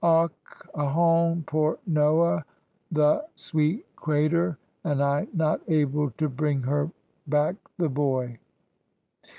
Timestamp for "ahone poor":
0.73-1.77